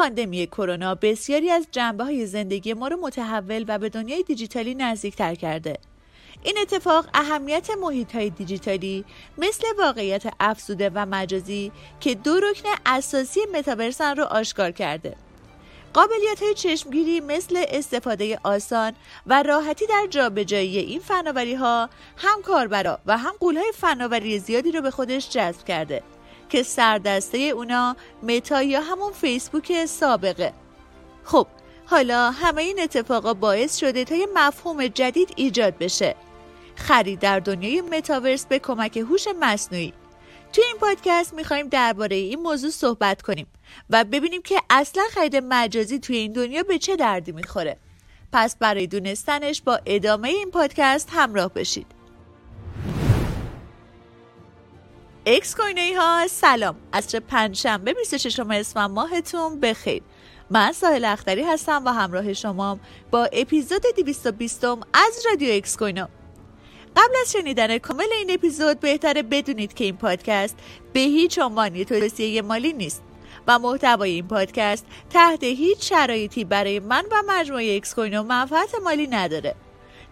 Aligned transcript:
پاندمی 0.00 0.46
کرونا 0.46 0.94
بسیاری 0.94 1.50
از 1.50 1.66
جنبه 1.70 2.04
های 2.04 2.26
زندگی 2.26 2.74
ما 2.74 2.88
رو 2.88 2.96
متحول 2.96 3.64
و 3.68 3.78
به 3.78 3.88
دنیای 3.88 4.22
دیجیتالی 4.22 4.74
نزدیکتر 4.74 5.34
کرده. 5.34 5.78
این 6.42 6.58
اتفاق 6.62 7.06
اهمیت 7.14 7.70
محیط 7.70 8.14
های 8.14 8.30
دیجیتالی 8.30 9.04
مثل 9.38 9.66
واقعیت 9.78 10.22
افزوده 10.40 10.90
و 10.94 11.06
مجازی 11.06 11.72
که 12.00 12.14
دو 12.14 12.40
رکن 12.40 12.68
اساسی 12.86 13.40
متاورسن 13.54 14.16
رو 14.16 14.24
آشکار 14.24 14.70
کرده. 14.70 15.16
قابلیت 15.94 16.42
های 16.42 16.54
چشمگیری 16.54 17.20
مثل 17.20 17.64
استفاده 17.68 18.38
آسان 18.44 18.92
و 19.26 19.42
راحتی 19.42 19.86
در 19.86 20.06
جابجایی 20.10 20.78
این 20.78 21.00
فناوری 21.00 21.54
ها 21.54 21.88
هم 22.16 22.42
کاربرا 22.42 22.98
و 23.06 23.18
هم 23.18 23.32
قولهای 23.40 23.72
فناوری 23.74 24.38
زیادی 24.38 24.72
رو 24.72 24.80
به 24.80 24.90
خودش 24.90 25.30
جذب 25.30 25.64
کرده 25.64 26.02
که 26.50 26.62
سردسته 26.62 27.38
اونا 27.38 27.96
متا 28.22 28.62
یا 28.62 28.80
همون 28.80 29.12
فیسبوک 29.12 29.84
سابقه. 29.84 30.52
خب 31.24 31.46
حالا 31.86 32.30
همه 32.30 32.62
این 32.62 32.80
اتفاقا 32.82 33.34
باعث 33.34 33.76
شده 33.76 34.04
تا 34.04 34.14
یه 34.14 34.26
مفهوم 34.34 34.86
جدید 34.86 35.32
ایجاد 35.36 35.78
بشه. 35.78 36.14
خرید 36.76 37.18
در 37.18 37.40
دنیای 37.40 37.80
متاورس 37.80 38.46
به 38.46 38.58
کمک 38.58 38.96
هوش 38.96 39.24
مصنوعی. 39.40 39.92
توی 40.52 40.64
این 40.64 40.76
پادکست 40.76 41.34
می‌خوایم 41.34 41.68
درباره 41.68 42.16
این 42.16 42.40
موضوع 42.40 42.70
صحبت 42.70 43.22
کنیم 43.22 43.46
و 43.90 44.04
ببینیم 44.04 44.42
که 44.42 44.60
اصلا 44.70 45.02
خرید 45.10 45.36
مجازی 45.36 45.98
توی 45.98 46.16
این 46.16 46.32
دنیا 46.32 46.62
به 46.62 46.78
چه 46.78 46.96
دردی 46.96 47.32
می‌خوره. 47.32 47.76
پس 48.32 48.56
برای 48.56 48.86
دونستنش 48.86 49.62
با 49.62 49.80
ادامه 49.86 50.28
این 50.28 50.50
پادکست 50.50 51.08
همراه 51.12 51.52
بشید. 51.54 51.99
اکس 55.32 55.56
کوینویی 55.56 55.92
ها 55.96 56.26
سلام. 56.28 56.76
عصر 56.92 57.20
پنجشنبه 57.20 57.94
26 57.94 58.40
اسفند 58.40 58.90
ماهتون 58.90 59.60
بخیر. 59.60 60.02
من 60.50 60.72
ساحل 60.72 61.04
اختری 61.04 61.42
هستم 61.42 61.82
و 61.84 61.88
همراه 61.88 62.32
شما 62.32 62.78
با 63.10 63.28
اپیزود 63.32 63.82
220 63.96 64.64
از 64.64 65.26
رادیو 65.30 65.54
اکس 65.54 65.76
کوینو 65.76 66.08
قبل 66.96 67.14
از 67.20 67.32
شنیدن 67.32 67.78
کامل 67.78 68.06
این 68.18 68.30
اپیزود 68.30 68.80
بهتره 68.80 69.22
بدونید 69.22 69.74
که 69.74 69.84
این 69.84 69.96
پادکست 69.96 70.56
به 70.92 71.00
هیچ 71.00 71.38
عنوان 71.38 71.84
توصیه 71.84 72.42
مالی 72.42 72.72
نیست 72.72 73.02
و 73.46 73.58
محتوای 73.58 74.10
این 74.10 74.28
پادکست 74.28 74.86
تحت 75.10 75.44
هیچ 75.44 75.88
شرایطی 75.88 76.44
برای 76.44 76.78
من 76.80 77.04
و 77.12 77.22
مجموعه 77.26 77.76
اکس 77.76 77.94
کوینو 77.94 78.22
منفعت 78.22 78.74
مالی 78.84 79.06
نداره. 79.06 79.54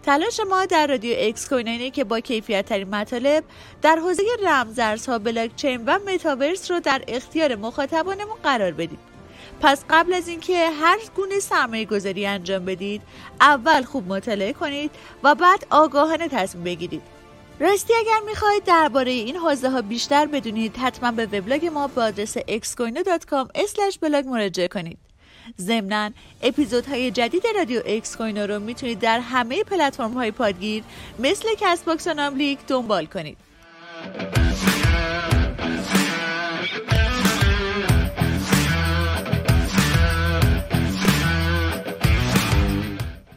تلاش 0.09 0.39
ما 0.39 0.65
در 0.65 0.87
رادیو 0.87 1.15
اکس 1.19 1.49
کوینو 1.49 1.91
که 1.91 2.03
با 2.03 2.19
کیفیت 2.19 2.65
ترین 2.65 2.89
مطالب 2.89 3.43
در 3.81 3.95
حوزه 3.95 4.23
رمزارزها 4.43 5.19
بلاکچین 5.19 5.83
و 5.85 5.99
متاورس 6.07 6.71
رو 6.71 6.79
در 6.79 7.01
اختیار 7.07 7.55
مخاطبانمون 7.55 8.35
قرار 8.43 8.71
بدیم. 8.71 8.99
پس 9.61 9.83
قبل 9.89 10.13
از 10.13 10.27
اینکه 10.27 10.69
هر 10.69 10.97
گونه 11.15 11.39
سرمایه 11.39 11.85
گذاری 11.85 12.25
انجام 12.25 12.65
بدید 12.65 13.01
اول 13.41 13.83
خوب 13.83 14.07
مطالعه 14.07 14.53
کنید 14.53 14.91
و 15.23 15.35
بعد 15.35 15.65
آگاهانه 15.69 16.27
تصمیم 16.27 16.63
بگیرید. 16.63 17.01
راستی 17.59 17.93
اگر 17.93 18.25
می‌خواهید 18.25 18.63
درباره 18.63 19.11
این 19.11 19.35
حوزه 19.35 19.69
ها 19.69 19.81
بیشتر 19.81 20.25
بدونید 20.25 20.77
حتما 20.77 21.11
به 21.11 21.25
وبلاگ 21.25 21.65
ما 21.65 21.87
با 21.87 22.03
آدرس 22.03 22.37
xcoino.com 22.37 23.47
blog 24.01 24.27
مراجعه 24.27 24.67
کنید. 24.67 25.08
ضمنا 25.61 26.11
اپیزودهای 26.41 27.11
جدید 27.11 27.43
رادیو 27.55 27.81
اکس 27.85 28.17
کوینو 28.17 28.47
رو 28.47 28.59
می‌تونید 28.59 28.99
در 28.99 29.19
همه 29.19 29.63
پلتفرم 29.63 30.13
های 30.13 30.31
پادگیر 30.31 30.83
مثل 31.19 31.47
Castbox 31.59 32.07
و 32.07 32.13
ناملیک 32.13 32.59
دنبال 32.67 33.05
کنید. 33.05 33.37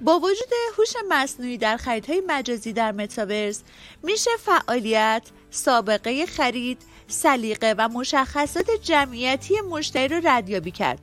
با 0.01 0.19
وجود 0.19 0.49
هوش 0.79 0.93
مصنوعی 1.09 1.59
در 1.59 1.77
خریدهای 1.77 2.23
مجازی 2.27 2.73
در 2.73 2.93
متاورس 2.93 3.63
میشه 4.03 4.31
فعالیت، 4.39 5.23
سابقه 5.51 6.27
خرید، 6.27 6.79
سلیقه 7.09 7.75
و 7.79 7.89
مشخصات 7.89 8.67
جمعیتی 8.83 9.61
مشتری 9.61 10.09
رو 10.09 10.21
ردیابی 10.25 10.71
کرد. 10.71 10.99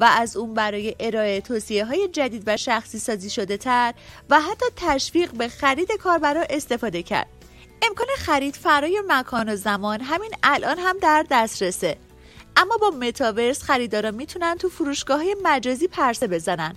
و 0.00 0.04
از 0.04 0.36
اون 0.36 0.54
برای 0.54 0.96
ارائه 1.00 1.40
توصیه 1.40 1.84
های 1.84 2.08
جدید 2.08 2.42
و 2.46 2.56
شخصی 2.56 2.98
سازی 2.98 3.30
شده 3.30 3.56
تر 3.56 3.94
و 4.30 4.40
حتی 4.40 4.66
تشویق 4.76 5.30
به 5.32 5.48
خرید 5.48 5.92
کاربرا 5.92 6.44
استفاده 6.50 7.02
کرد. 7.02 7.26
امکان 7.82 8.06
خرید 8.18 8.56
فرای 8.56 9.02
مکان 9.08 9.48
و 9.48 9.56
زمان 9.56 10.00
همین 10.00 10.30
الان 10.42 10.78
هم 10.78 10.98
در 10.98 11.26
دسترسه. 11.30 11.96
اما 12.56 12.76
با 12.76 12.90
متاورس 12.90 13.62
خریدارا 13.62 14.10
می‌تونن 14.10 14.56
تو 14.56 14.68
فروشگاه 14.68 15.16
های 15.16 15.36
مجازی 15.42 15.88
پرسه 15.88 16.26
بزنن 16.26 16.76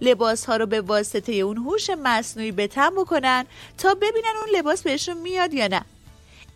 لباس 0.00 0.44
ها 0.44 0.56
رو 0.56 0.66
به 0.66 0.80
واسطه 0.80 1.32
اون 1.32 1.56
هوش 1.56 1.90
مصنوعی 1.90 2.52
به 2.52 2.68
بکنن 2.96 3.44
تا 3.78 3.94
ببینن 3.94 4.36
اون 4.40 4.58
لباس 4.58 4.82
بهشون 4.82 5.18
میاد 5.18 5.54
یا 5.54 5.66
نه 5.66 5.82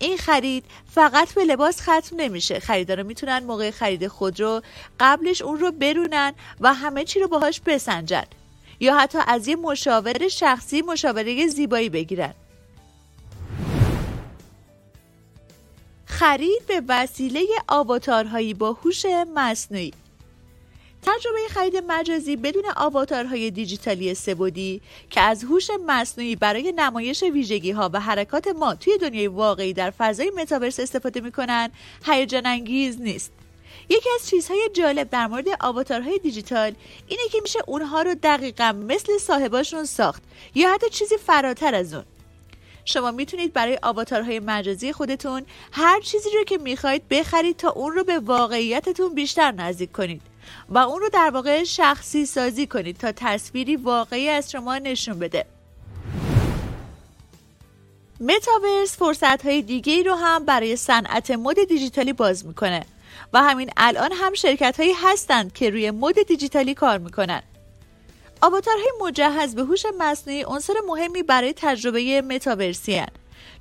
این 0.00 0.16
خرید 0.16 0.64
فقط 0.94 1.34
به 1.34 1.44
لباس 1.44 1.80
ختم 1.80 2.16
نمیشه. 2.16 2.60
خریدارا 2.60 3.02
می‌تونن 3.02 3.38
موقع 3.38 3.70
خرید 3.70 4.08
خودرو 4.08 4.62
قبلش 5.00 5.42
اون 5.42 5.58
رو 5.58 5.72
برونن 5.72 6.32
و 6.60 6.74
همه 6.74 7.04
چی 7.04 7.20
رو 7.20 7.28
باهاش 7.28 7.60
بسنجن. 7.60 8.24
یا 8.80 8.98
حتی 8.98 9.18
از 9.26 9.48
یه 9.48 9.56
مشاور 9.56 10.28
شخصی 10.28 10.82
مشاوره 10.82 11.46
زیبایی 11.46 11.88
بگیرن. 11.88 12.34
خرید 16.06 16.66
به 16.66 16.82
وسیله 16.88 17.46
آواتارهایی 17.68 18.54
با 18.54 18.72
هوش 18.72 19.06
مصنوعی. 19.34 19.92
تجربه 21.02 21.38
خرید 21.50 21.76
مجازی 21.88 22.36
بدون 22.36 22.64
آواتارهای 22.76 23.50
دیجیتالی 23.50 24.14
سبودی 24.14 24.80
که 25.10 25.20
از 25.20 25.44
هوش 25.44 25.70
مصنوعی 25.86 26.36
برای 26.36 26.72
نمایش 26.76 27.22
ویژگی 27.22 27.70
ها 27.70 27.90
و 27.92 28.00
حرکات 28.00 28.48
ما 28.48 28.74
توی 28.74 28.98
دنیای 28.98 29.26
واقعی 29.26 29.72
در 29.72 29.90
فضای 29.90 30.32
متاورس 30.36 30.80
استفاده 30.80 31.20
می‌کنن 31.20 31.70
هیجان 32.04 32.46
انگیز 32.46 33.00
نیست. 33.00 33.32
یکی 33.88 34.08
از 34.14 34.28
چیزهای 34.28 34.70
جالب 34.72 35.10
در 35.10 35.26
مورد 35.26 35.44
آواتارهای 35.60 36.18
دیجیتال 36.18 36.72
اینه 37.08 37.22
که 37.32 37.38
میشه 37.42 37.58
اونها 37.66 38.02
رو 38.02 38.14
دقیقا 38.22 38.72
مثل 38.88 39.18
صاحباشون 39.18 39.84
ساخت 39.84 40.22
یا 40.54 40.74
حتی 40.74 40.90
چیزی 40.90 41.16
فراتر 41.16 41.74
از 41.74 41.94
اون. 41.94 42.04
شما 42.84 43.10
می‌تونید 43.10 43.52
برای 43.52 43.78
آواتارهای 43.82 44.40
مجازی 44.40 44.92
خودتون 44.92 45.42
هر 45.72 46.00
چیزی 46.00 46.28
رو 46.38 46.44
که 46.44 46.58
می‌خواید 46.58 47.08
بخرید 47.08 47.56
تا 47.56 47.70
اون 47.70 47.92
رو 47.92 48.04
به 48.04 48.18
واقعیتتون 48.18 49.14
بیشتر 49.14 49.52
نزدیک 49.52 49.92
کنید. 49.92 50.29
و 50.68 50.78
اون 50.78 51.00
رو 51.00 51.08
در 51.08 51.30
واقع 51.30 51.64
شخصی 51.64 52.26
سازی 52.26 52.66
کنید 52.66 52.96
تا 52.96 53.12
تصویری 53.16 53.76
واقعی 53.76 54.28
از 54.28 54.50
شما 54.50 54.78
نشون 54.78 55.18
بده. 55.18 55.46
متاورس 58.20 58.96
فرصت 58.96 59.46
های 59.46 59.62
دیگه 59.62 60.02
رو 60.02 60.14
هم 60.14 60.44
برای 60.44 60.76
صنعت 60.76 61.30
مد 61.30 61.64
دیجیتالی 61.64 62.12
باز 62.12 62.46
می‌کنه 62.46 62.84
و 63.32 63.42
همین 63.42 63.70
الان 63.76 64.12
هم 64.12 64.34
شرکت 64.34 64.80
هایی 64.80 64.92
هستند 64.92 65.52
که 65.52 65.70
روی 65.70 65.90
مد 65.90 66.22
دیجیتالی 66.22 66.74
کار 66.74 66.98
می‌کنن. 66.98 67.42
آواتارهای 68.40 68.92
مجهز 69.00 69.54
به 69.54 69.62
هوش 69.62 69.86
مصنوعی 69.98 70.42
عنصر 70.42 70.74
مهمی 70.88 71.22
برای 71.22 71.52
تجربه 71.56 72.22
متاورسی 72.22 72.94
هن. 72.94 73.08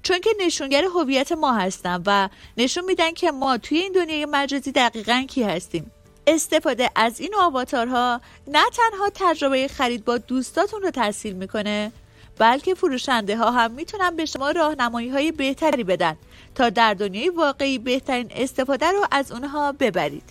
چون 0.04 0.20
که 0.20 0.30
نشونگر 0.40 0.84
هویت 0.84 1.32
ما 1.32 1.54
هستن 1.54 2.04
و 2.06 2.30
نشون 2.58 2.86
میدن 2.86 3.12
که 3.12 3.32
ما 3.32 3.58
توی 3.58 3.78
این 3.78 3.92
دنیای 3.92 4.26
مجازی 4.26 4.72
دقیقا 4.72 5.26
کی 5.30 5.44
هستیم. 5.44 5.92
استفاده 6.30 6.90
از 6.96 7.20
این 7.20 7.36
آواتارها 7.36 8.22
نه 8.48 8.64
تنها 8.74 9.10
تجربه 9.16 9.68
خرید 9.68 10.06
با 10.06 10.18
دوستاتون 10.18 10.82
رو 10.82 10.92
تحصیل 10.92 11.34
می‌کنه 11.34 11.92
بلکه 12.38 12.76
فروشنده 12.76 13.38
ها 13.38 13.52
هم 13.52 13.72
می‌تونن 13.72 14.16
به 14.16 14.26
شما 14.26 14.52
راهنمایی 14.52 15.10
های 15.10 15.32
بهتری 15.32 15.84
بدن 15.84 16.18
تا 16.56 16.70
در 16.70 16.94
دنیای 16.94 17.30
واقعی 17.30 17.78
بهترین 17.78 18.32
استفاده 18.36 18.92
رو 18.92 19.06
از 19.12 19.32
اونها 19.32 19.72
ببرید. 19.72 20.24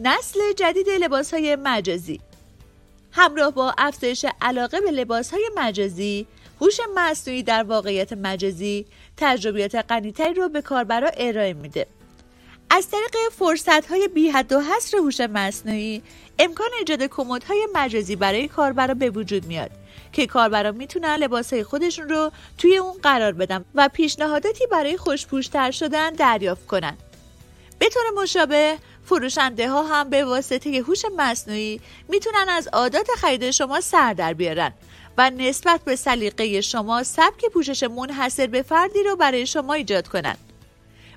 نسل 0.00 0.40
جدید 0.56 0.90
لباس 0.90 1.34
های 1.34 1.56
مجازی. 1.56 2.20
همراه 3.12 3.50
با 3.50 3.74
افزایش 3.78 4.26
علاقه 4.40 4.80
به 4.80 4.90
لباس 4.90 5.30
های 5.30 5.50
مجازی 5.56 6.26
هوش 6.60 6.80
مصنوعی 6.94 7.42
در 7.42 7.62
واقعیت 7.62 8.12
مجازی 8.12 8.86
تجربیات 9.16 9.74
غنیتری 9.74 10.34
رو 10.34 10.48
به 10.48 10.62
کاربرا 10.62 11.10
ارائه 11.16 11.52
میده. 11.52 11.86
از 12.70 12.88
طریق 12.90 13.32
فرصت 13.38 13.86
های 13.86 14.08
بی 14.08 14.28
حد 14.28 14.52
و 14.52 14.60
حصر 14.60 14.96
هوش 14.96 15.20
مصنوعی 15.20 16.02
امکان 16.38 16.68
ایجاد 16.78 17.10
های 17.48 17.68
مجازی 17.74 18.16
برای 18.16 18.48
کاربرا 18.48 18.94
به 18.94 19.10
وجود 19.10 19.46
میاد 19.46 19.70
که 20.12 20.26
کاربرا 20.26 20.72
می‌تونن 20.72 21.16
لباس 21.16 21.52
های 21.52 21.64
خودشون 21.64 22.08
رو 22.08 22.30
توی 22.58 22.76
اون 22.76 22.92
قرار 23.02 23.32
بدن 23.32 23.64
و 23.74 23.88
پیشنهاداتی 23.88 24.66
برای 24.66 24.96
خوشپوشتر 24.96 25.70
شدن 25.70 26.10
دریافت 26.10 26.66
کنن. 26.66 26.96
به 27.78 27.88
طور 27.88 28.02
مشابه 28.22 28.78
فروشنده 29.04 29.68
ها 29.68 29.82
هم 29.82 30.10
به 30.10 30.24
واسطه 30.24 30.82
هوش 30.86 31.02
مصنوعی 31.16 31.80
می‌تونن 32.08 32.46
از 32.48 32.68
عادات 32.72 33.08
خرید 33.18 33.50
شما 33.50 33.80
سر 33.80 34.12
در 34.12 34.34
بیارن 34.34 34.72
و 35.18 35.30
نسبت 35.30 35.80
به 35.84 35.96
سلیقه 35.96 36.60
شما 36.60 37.02
سبک 37.02 37.44
پوشش 37.52 37.82
منحصر 37.82 38.46
به 38.46 38.62
فردی 38.62 39.02
رو 39.02 39.16
برای 39.16 39.46
شما 39.46 39.74
ایجاد 39.74 40.08
کنن. 40.08 40.36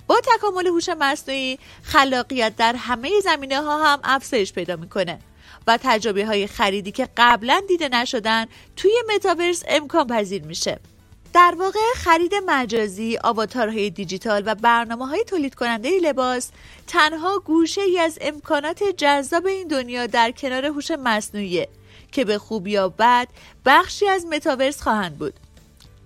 با 0.10 0.22
تکامل 0.24 0.68
هوش 0.68 0.90
مصنوعی 0.90 1.60
خلاقیت 1.84 2.56
در 2.56 2.76
همه 2.76 3.12
زمینه 3.24 3.62
ها 3.62 3.86
هم 3.86 4.00
افزایش 4.04 4.54
پیدا 4.54 4.76
می‌کنه 4.76 5.20
و 5.68 5.80
تجربه 5.84 6.26
های 6.26 6.48
خریدی 6.48 6.92
که 6.92 7.10
قبلا 7.18 7.62
دیده 7.68 7.90
نشدن 7.90 8.46
توی 8.76 8.92
متاورس 9.16 9.64
امکان 9.68 10.08
پذیر 10.08 10.44
میشه 10.44 10.80
در 11.34 11.56
واقع 11.60 11.80
خرید 11.96 12.32
مجازی، 12.46 13.18
آواتارهای 13.24 13.90
دیجیتال 13.90 14.44
و 14.46 14.56
برنامه 14.56 15.08
های 15.08 15.24
تولید 15.24 15.56
کننده 15.56 15.90
لباس 16.00 16.52
تنها 16.88 17.40
گوشه 17.40 17.82
ای 17.82 18.00
از 18.00 18.18
امکانات 18.22 18.84
جذاب 18.84 19.46
این 19.46 19.68
دنیا 19.68 20.08
در 20.08 20.32
کنار 20.32 20.66
هوش 20.66 20.92
مصنوعی 20.92 21.68
که 22.12 22.26
به 22.26 22.38
خوب 22.38 22.68
یا 22.68 22.90
بد 22.90 23.28
بخشی 23.66 24.08
از 24.08 24.26
متاورس 24.26 24.82
خواهند 24.82 25.18
بود. 25.18 25.34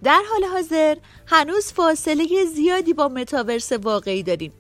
در 0.03 0.21
حال 0.31 0.43
حاضر 0.43 0.97
هنوز 1.27 1.73
فاصله 1.73 2.45
زیادی 2.55 2.93
با 2.93 3.07
متاورس 3.07 3.71
واقعی 3.71 4.23
داریم. 4.23 4.53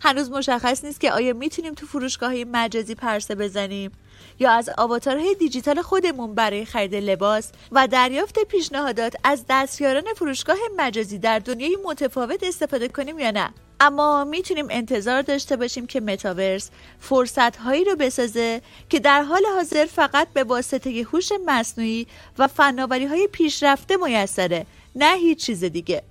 هنوز 0.00 0.30
مشخص 0.30 0.84
نیست 0.84 1.00
که 1.00 1.12
آیا 1.12 1.32
می‌تونیم 1.32 1.74
تو 1.74 1.86
فروشگاه 1.86 2.34
مجازی 2.34 2.94
پرسه 2.94 3.34
بزنیم 3.34 3.92
یا 4.38 4.50
از 4.50 4.70
آواتارهای 4.78 5.34
دیجیتال 5.34 5.82
خودمون 5.82 6.34
برای 6.34 6.64
خرید 6.64 6.94
لباس 6.94 7.52
و 7.72 7.88
دریافت 7.88 8.44
پیشنهادات 8.44 9.14
از 9.24 9.44
دستیاران 9.48 10.04
فروشگاه 10.16 10.56
مجازی 10.76 11.18
در 11.18 11.38
دنیای 11.38 11.78
متفاوت 11.84 12.42
استفاده 12.42 12.88
کنیم 12.88 13.18
یا 13.18 13.30
نه 13.30 13.50
اما 13.84 14.24
می‌تونیم 14.24 14.66
انتظار 14.70 15.22
داشته 15.22 15.56
باشیم 15.56 15.86
که 15.86 16.00
متاورس 16.00 16.70
فرصت 17.00 17.56
هایی 17.56 17.84
رو 17.84 17.96
بسازه 17.96 18.62
که 18.88 19.00
در 19.00 19.22
حال 19.22 19.42
حاضر 19.54 19.86
فقط 19.86 20.28
به 20.28 20.44
واسطه 20.44 21.06
هوش 21.12 21.28
مصنوعی 21.46 22.06
و 22.38 22.48
فناوری 22.48 23.06
های 23.06 23.28
پیشرفته 23.32 23.96
میسره 23.96 24.66
نه 24.96 25.14
هیچ 25.16 25.46
چیز 25.46 25.64
دیگه. 25.64 26.02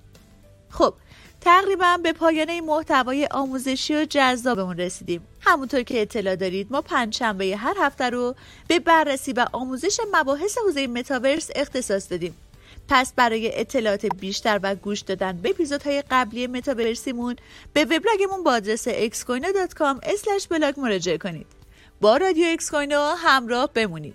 خب 0.70 0.94
تقریبا 1.40 1.96
به 2.02 2.12
پایان 2.12 2.50
این 2.50 2.64
محتوای 2.64 3.28
آموزشی 3.30 3.94
و 3.94 4.04
جذابمون 4.04 4.76
رسیدیم. 4.76 5.26
همونطور 5.40 5.82
که 5.82 6.02
اطلاع 6.02 6.36
دارید 6.36 6.66
ما 6.70 6.80
پنجشنبه 6.80 7.56
هر 7.56 7.76
هفته 7.80 8.10
رو 8.10 8.34
به 8.68 8.78
بررسی 8.78 9.32
و 9.32 9.46
آموزش 9.52 9.96
مباحث 10.12 10.58
حوزه 10.58 10.86
متاورس 10.86 11.50
اختصاص 11.54 12.10
دادیم. 12.10 12.34
پس 12.88 13.12
برای 13.16 13.60
اطلاعات 13.60 14.06
بیشتر 14.06 14.60
و 14.62 14.74
گوش 14.74 15.00
دادن 15.00 15.36
به 15.36 15.50
اپیزودهای 15.50 16.02
قبلی 16.10 16.46
متاورسیمون 16.46 17.36
به 17.72 17.84
وبلاگمون 17.84 18.42
با 18.44 18.52
آدرس 18.52 18.88
xcoino.com 18.88 20.48
blog 20.50 20.80
مراجعه 20.80 21.18
کنید. 21.18 21.46
با 22.00 22.16
رادیو 22.16 22.46
اکسکوینو 22.48 23.14
همراه 23.16 23.70
بمونید. 23.74 24.14